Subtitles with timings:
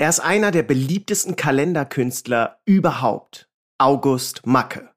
[0.00, 3.50] Er ist einer der beliebtesten Kalenderkünstler überhaupt.
[3.78, 4.90] August Macke.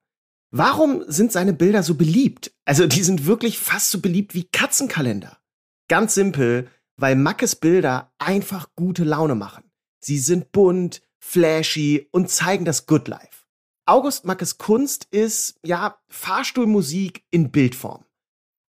[0.52, 2.54] Warum sind seine Bilder so beliebt?
[2.66, 5.40] Also die sind wirklich fast so beliebt wie Katzenkalender.
[5.88, 9.64] Ganz simpel, weil Mackes Bilder einfach gute Laune machen.
[10.02, 13.48] Sie sind bunt, flashy und zeigen das Good Life.
[13.88, 18.06] August Mackes Kunst ist, ja, Fahrstuhlmusik in Bildform.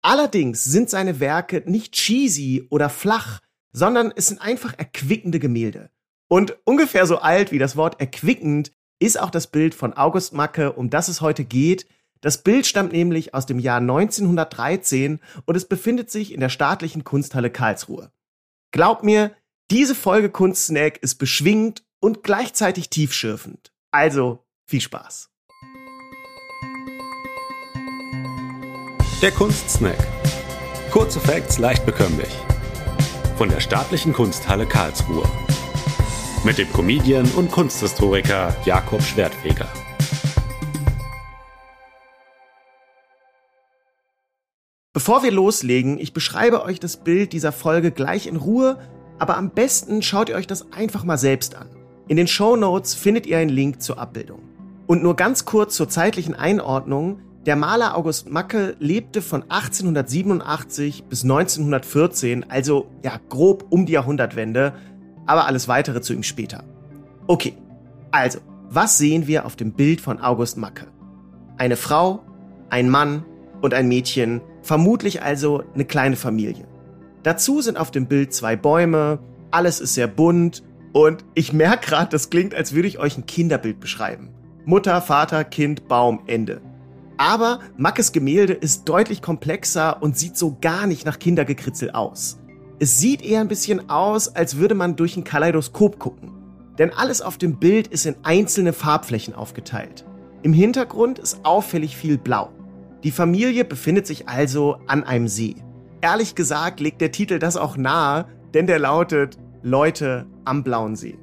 [0.00, 3.40] Allerdings sind seine Werke nicht cheesy oder flach,
[3.72, 5.90] sondern es sind einfach erquickende Gemälde.
[6.32, 10.72] Und ungefähr so alt wie das Wort erquickend ist auch das Bild von August Macke,
[10.72, 11.86] um das es heute geht.
[12.22, 17.04] Das Bild stammt nämlich aus dem Jahr 1913 und es befindet sich in der staatlichen
[17.04, 18.12] Kunsthalle Karlsruhe.
[18.70, 19.36] Glaub mir,
[19.70, 23.70] diese Folge Kunstsnack ist beschwingend und gleichzeitig tiefschürfend.
[23.90, 25.28] Also viel Spaß.
[29.20, 29.98] Der Kunstsnack.
[30.90, 32.34] Kurze Facts leicht bekömmlich.
[33.36, 35.28] Von der staatlichen Kunsthalle Karlsruhe
[36.44, 39.68] mit dem Comedian und Kunsthistoriker Jakob Schwertfeger.
[44.92, 48.78] Bevor wir loslegen, ich beschreibe euch das Bild dieser Folge gleich in Ruhe,
[49.18, 51.68] aber am besten schaut ihr euch das einfach mal selbst an.
[52.08, 54.40] In den Show Notes findet ihr einen Link zur Abbildung.
[54.88, 57.20] Und nur ganz kurz zur zeitlichen Einordnung.
[57.46, 64.74] Der Maler August Macke lebte von 1887 bis 1914, also ja grob um die Jahrhundertwende,
[65.26, 66.64] aber alles weitere zu ihm später.
[67.26, 67.54] Okay,
[68.10, 70.86] also, was sehen wir auf dem Bild von August Macke?
[71.58, 72.20] Eine Frau,
[72.70, 73.24] ein Mann
[73.60, 76.66] und ein Mädchen, vermutlich also eine kleine Familie.
[77.22, 79.18] Dazu sind auf dem Bild zwei Bäume,
[79.50, 80.62] alles ist sehr bunt
[80.92, 84.30] und ich merke gerade, das klingt, als würde ich euch ein Kinderbild beschreiben.
[84.64, 86.60] Mutter, Vater, Kind, Baum, Ende.
[87.16, 92.38] Aber Mackes Gemälde ist deutlich komplexer und sieht so gar nicht nach Kindergekritzel aus.
[92.82, 96.32] Es sieht eher ein bisschen aus, als würde man durch ein Kaleidoskop gucken.
[96.78, 100.04] Denn alles auf dem Bild ist in einzelne Farbflächen aufgeteilt.
[100.42, 102.50] Im Hintergrund ist auffällig viel Blau.
[103.04, 105.54] Die Familie befindet sich also an einem See.
[106.00, 111.16] Ehrlich gesagt legt der Titel das auch nahe, denn der lautet Leute am blauen See.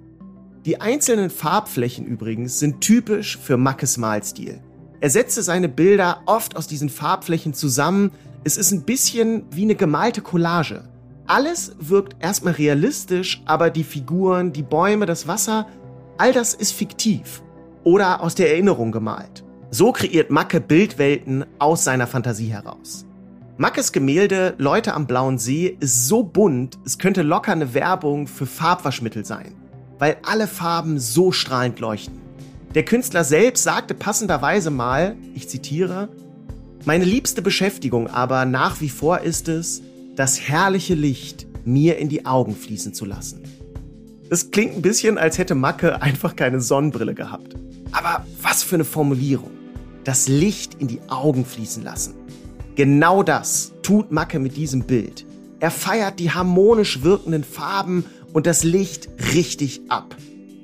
[0.65, 4.61] Die einzelnen Farbflächen übrigens sind typisch für Mackes Malstil.
[5.01, 8.11] Er setzte seine Bilder oft aus diesen Farbflächen zusammen.
[8.45, 10.88] Es ist ein bisschen wie eine gemalte Collage.
[11.29, 15.67] Alles wirkt erstmal realistisch, aber die Figuren, die Bäume, das Wasser,
[16.17, 17.43] all das ist fiktiv
[17.83, 19.43] oder aus der Erinnerung gemalt.
[19.69, 23.05] So kreiert Macke Bildwelten aus seiner Fantasie heraus.
[23.57, 28.47] Mackes Gemälde Leute am blauen See ist so bunt, es könnte locker eine Werbung für
[28.47, 29.53] Farbwaschmittel sein,
[29.99, 32.19] weil alle Farben so strahlend leuchten.
[32.73, 36.09] Der Künstler selbst sagte passenderweise mal, ich zitiere,
[36.85, 39.83] meine liebste Beschäftigung aber nach wie vor ist es,
[40.19, 43.41] das herrliche Licht mir in die Augen fließen zu lassen.
[44.29, 47.55] Es klingt ein bisschen, als hätte Macke einfach keine Sonnenbrille gehabt.
[47.93, 49.51] Aber was für eine Formulierung.
[50.03, 52.15] Das Licht in die Augen fließen lassen.
[52.75, 55.25] Genau das tut Macke mit diesem Bild.
[55.61, 58.03] Er feiert die harmonisch wirkenden Farben
[58.33, 60.17] und das Licht richtig ab.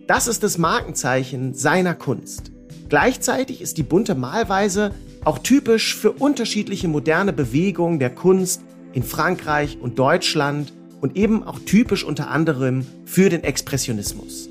[0.05, 2.51] Das ist das Markenzeichen seiner Kunst.
[2.89, 4.91] Gleichzeitig ist die bunte Malweise
[5.23, 8.65] auch typisch für unterschiedliche moderne Bewegungen der Kunst
[8.95, 14.50] in Frankreich und Deutschland und eben auch typisch unter anderem für den Expressionismus.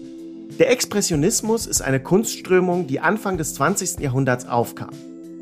[0.59, 3.99] Der Expressionismus ist eine Kunstströmung, die Anfang des 20.
[3.99, 4.91] Jahrhunderts aufkam.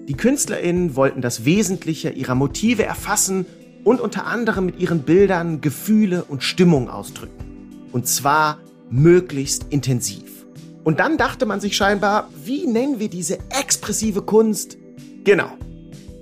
[0.08, 3.44] Die KünstlerInnen wollten das Wesentliche ihrer Motive erfassen
[3.84, 7.88] und unter anderem mit ihren Bildern Gefühle und Stimmung ausdrücken.
[7.92, 8.58] Und zwar
[8.88, 10.46] möglichst intensiv.
[10.84, 14.78] Und dann dachte man sich scheinbar, wie nennen wir diese expressive Kunst?
[15.24, 15.50] Genau,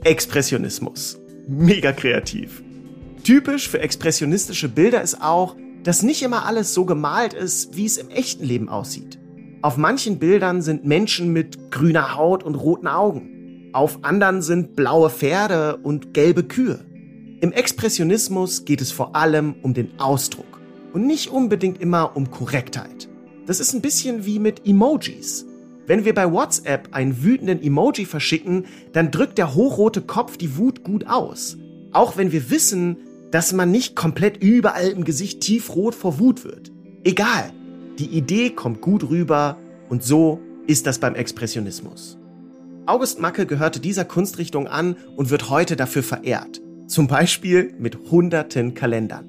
[0.02, 1.18] Expressionismus.
[1.46, 2.62] Mega kreativ.
[3.24, 7.96] Typisch für expressionistische Bilder ist auch, dass nicht immer alles so gemalt ist, wie es
[7.96, 9.18] im echten Leben aussieht.
[9.62, 13.70] Auf manchen Bildern sind Menschen mit grüner Haut und roten Augen.
[13.72, 16.80] Auf anderen sind blaue Pferde und gelbe Kühe.
[17.40, 20.60] Im Expressionismus geht es vor allem um den Ausdruck
[20.92, 23.08] und nicht unbedingt immer um Korrektheit.
[23.46, 25.46] Das ist ein bisschen wie mit Emojis.
[25.86, 30.84] Wenn wir bei WhatsApp einen wütenden Emoji verschicken, dann drückt der hochrote Kopf die Wut
[30.84, 31.58] gut aus.
[31.92, 32.96] Auch wenn wir wissen,
[33.30, 36.72] dass man nicht komplett überall im Gesicht tiefrot vor Wut wird.
[37.04, 37.52] Egal,
[37.98, 39.56] die Idee kommt gut rüber
[39.88, 42.18] und so ist das beim Expressionismus.
[42.86, 46.60] August Macke gehörte dieser Kunstrichtung an und wird heute dafür verehrt.
[46.86, 49.28] Zum Beispiel mit hunderten Kalendern.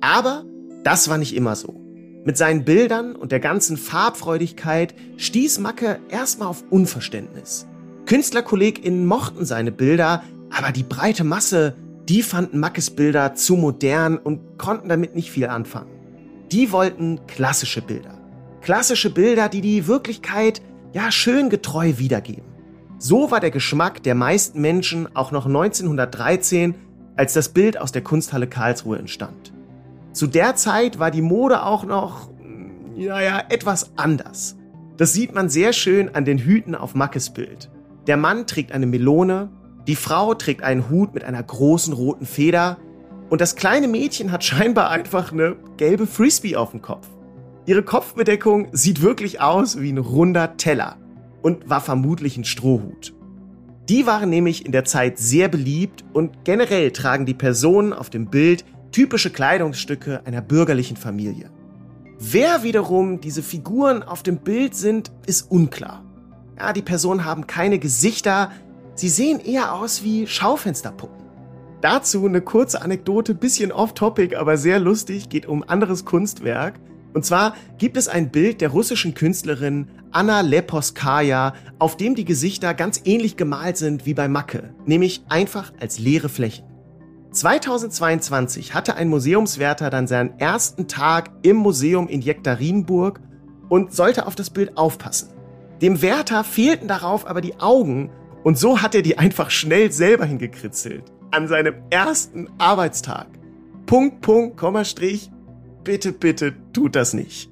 [0.00, 0.44] Aber
[0.84, 1.80] das war nicht immer so.
[2.24, 7.66] Mit seinen Bildern und der ganzen Farbfreudigkeit stieß Macke erstmal auf Unverständnis.
[8.06, 11.74] KünstlerkollegInnen mochten seine Bilder, aber die breite Masse
[12.08, 15.90] die fanden Mackes Bilder zu modern und konnten damit nicht viel anfangen.
[16.52, 18.18] Die wollten klassische Bilder.
[18.60, 20.62] Klassische Bilder, die die Wirklichkeit
[20.92, 22.44] ja schön getreu wiedergeben.
[22.98, 26.74] So war der Geschmack der meisten Menschen auch noch 1913,
[27.16, 29.52] als das Bild aus der Kunsthalle Karlsruhe entstand.
[30.12, 32.30] Zu der Zeit war die Mode auch noch,
[32.94, 34.56] ja, ja, etwas anders.
[34.96, 37.70] Das sieht man sehr schön an den Hüten auf Mackes Bild.
[38.06, 39.50] Der Mann trägt eine Melone,
[39.86, 42.78] die Frau trägt einen Hut mit einer großen roten Feder
[43.30, 47.08] und das kleine Mädchen hat scheinbar einfach eine gelbe Frisbee auf dem Kopf.
[47.66, 50.96] Ihre Kopfbedeckung sieht wirklich aus wie ein runder Teller
[51.42, 53.14] und war vermutlich ein Strohhut.
[53.88, 58.26] Die waren nämlich in der Zeit sehr beliebt und generell tragen die Personen auf dem
[58.26, 61.50] Bild typische Kleidungsstücke einer bürgerlichen Familie.
[62.18, 66.02] Wer wiederum diese Figuren auf dem Bild sind, ist unklar.
[66.58, 68.50] Ja, die Personen haben keine Gesichter,
[68.96, 71.24] sie sehen eher aus wie Schaufensterpuppen.
[71.80, 76.80] Dazu eine kurze Anekdote, bisschen off-topic, aber sehr lustig, geht um anderes Kunstwerk.
[77.14, 82.74] Und zwar gibt es ein Bild der russischen Künstlerin Anna Leposkaya, auf dem die Gesichter
[82.74, 86.64] ganz ähnlich gemalt sind wie bei Macke, nämlich einfach als leere Flächen.
[87.32, 93.20] 2022 hatte ein Museumswärter dann seinen ersten Tag im Museum in Jektarinburg
[93.68, 95.28] und sollte auf das Bild aufpassen.
[95.82, 98.10] Dem Wärter fehlten darauf aber die Augen
[98.46, 101.02] und so hat er die einfach schnell selber hingekritzelt.
[101.32, 103.26] An seinem ersten Arbeitstag.
[103.86, 105.32] Punkt, Punkt, Komma, Strich.
[105.82, 107.50] Bitte, bitte tut das nicht.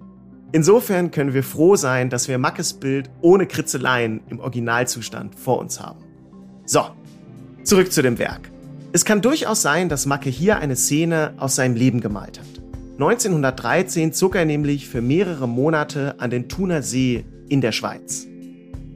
[0.53, 5.81] Insofern können wir froh sein, dass wir Mackes Bild ohne Kritzeleien im Originalzustand vor uns
[5.81, 5.99] haben.
[6.65, 6.83] So,
[7.65, 8.49] zurück zu dem Werk.
[8.93, 12.63] Es kann durchaus sein, dass Macke hier eine Szene aus seinem Leben gemalt hat.
[13.01, 18.29] 1913 zog er nämlich für mehrere Monate an den Thuner See in der Schweiz.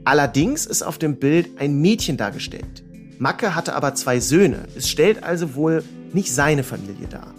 [0.09, 2.83] Allerdings ist auf dem Bild ein Mädchen dargestellt.
[3.19, 4.63] Macke hatte aber zwei Söhne.
[4.75, 5.83] Es stellt also wohl
[6.13, 7.35] nicht seine Familie dar.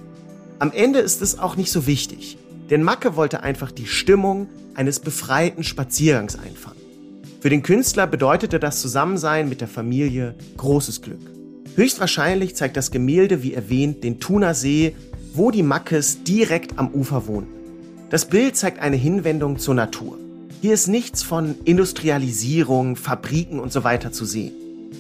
[0.61, 2.39] Am Ende ist es auch nicht so wichtig,
[2.71, 6.79] denn Macke wollte einfach die Stimmung eines befreiten Spaziergangs einfangen.
[7.41, 11.29] Für den Künstler bedeutete das Zusammensein mit der Familie großes Glück.
[11.75, 14.95] Höchstwahrscheinlich zeigt das Gemälde, wie erwähnt, den Thuner See,
[15.35, 17.49] wo die Mackes direkt am Ufer wohnen.
[18.11, 20.21] Das Bild zeigt eine Hinwendung zur Natur.
[20.63, 24.53] Hier ist nichts von Industrialisierung, Fabriken und so weiter zu sehen.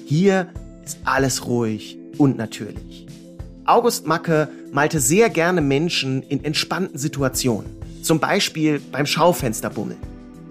[0.06, 0.48] Hier
[0.82, 3.06] ist alles ruhig und natürlich.
[3.66, 7.70] August Macke malte sehr gerne Menschen in entspannten Situationen,
[8.00, 10.00] zum Beispiel beim Schaufensterbummeln.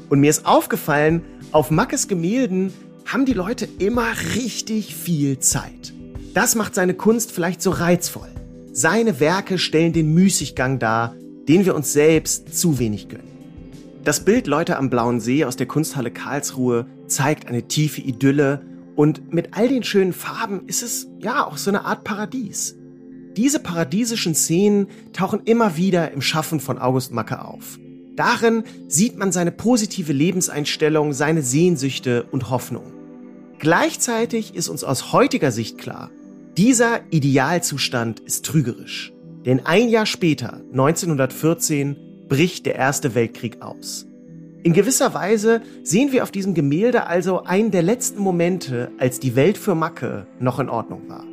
[0.10, 2.72] Und mir ist aufgefallen, auf Mackes Gemälden
[3.08, 4.06] haben die Leute immer
[4.36, 5.92] richtig viel Zeit.
[6.36, 8.30] Das macht seine Kunst vielleicht so reizvoll.
[8.74, 11.16] Seine Werke stellen den Müßiggang dar,
[11.48, 13.29] den wir uns selbst zu wenig gönnen.
[14.04, 18.62] Das Bild Leute am Blauen See aus der Kunsthalle Karlsruhe zeigt eine tiefe Idylle
[18.96, 22.78] und mit all den schönen Farben ist es ja auch so eine Art Paradies.
[23.36, 27.78] Diese paradiesischen Szenen tauchen immer wieder im Schaffen von August Macke auf.
[28.16, 32.94] Darin sieht man seine positive Lebenseinstellung, seine Sehnsüchte und Hoffnung.
[33.60, 36.10] Gleichzeitig ist uns aus heutiger Sicht klar,
[36.58, 39.14] dieser Idealzustand ist trügerisch.
[39.46, 44.06] Denn ein Jahr später, 1914, bricht der Erste Weltkrieg aus.
[44.62, 49.36] In gewisser Weise sehen wir auf diesem Gemälde also einen der letzten Momente, als die
[49.36, 51.26] Welt für Macke noch in Ordnung war.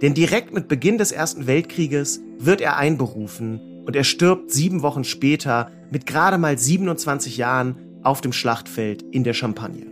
[0.00, 5.04] Denn direkt mit Beginn des Ersten Weltkrieges wird er einberufen und er stirbt sieben Wochen
[5.04, 9.86] später mit gerade mal 27 Jahren auf dem Schlachtfeld in der Champagne.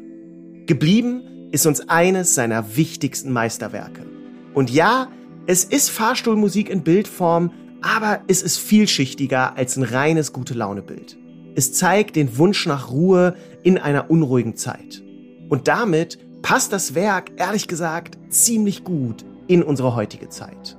[0.67, 4.03] Geblieben ist uns eines seiner wichtigsten Meisterwerke.
[4.55, 5.09] Und ja,
[5.47, 7.51] es ist Fahrstuhlmusik in Bildform,
[7.83, 11.17] aber es ist vielschichtiger als ein reines gute Laune Bild.
[11.55, 15.03] Es zeigt den Wunsch nach Ruhe in einer unruhigen Zeit.
[15.49, 20.77] Und damit passt das Werk, ehrlich gesagt, ziemlich gut in unsere heutige Zeit.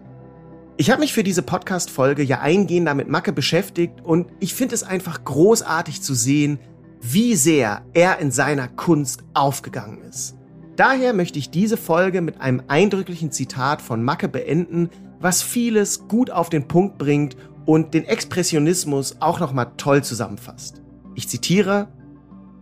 [0.78, 4.84] Ich habe mich für diese Podcast-Folge ja eingehender mit Macke beschäftigt und ich finde es
[4.84, 6.60] einfach großartig zu sehen,
[7.02, 10.36] wie sehr er in seiner Kunst aufgegangen ist.
[10.76, 16.32] Daher möchte ich diese Folge mit einem eindrücklichen Zitat von Macke beenden, was vieles gut
[16.32, 20.82] auf den Punkt bringt und den Expressionismus auch nochmal toll zusammenfasst.
[21.16, 21.88] Ich zitiere,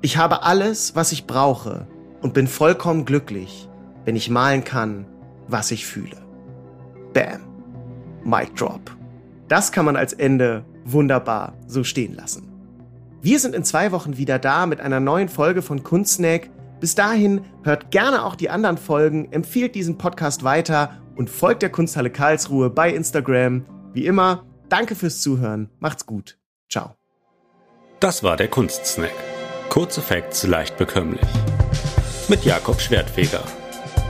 [0.01, 1.87] ich habe alles, was ich brauche
[2.21, 3.69] und bin vollkommen glücklich,
[4.05, 5.05] wenn ich malen kann,
[5.47, 6.17] was ich fühle.
[7.13, 7.41] Bam.
[8.23, 8.95] Mic drop.
[9.47, 12.47] Das kann man als Ende wunderbar so stehen lassen.
[13.21, 17.41] Wir sind in zwei Wochen wieder da mit einer neuen Folge von Kunstsnack bis dahin
[17.63, 22.69] hört gerne auch die anderen Folgen, empfiehlt diesen Podcast weiter und folgt der Kunsthalle Karlsruhe
[22.69, 23.65] bei Instagram.
[23.93, 25.69] Wie immer, danke fürs Zuhören.
[25.79, 26.37] Macht's gut.
[26.69, 26.95] Ciao.
[27.99, 29.11] Das war der Kunstsnack.
[29.69, 31.25] Kurze Facts leicht bekömmlich.
[32.27, 33.43] Mit Jakob Schwertfeger.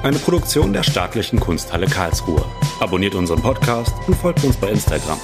[0.04, 2.44] Eine Produktion der Staatlichen Kunsthalle Karlsruhe.
[2.80, 5.20] Abonniert unseren Podcast und folgt uns bei Instagram.